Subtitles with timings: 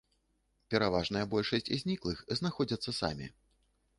[0.73, 3.29] Пераважная большасць зніклых знаходзяцца самі.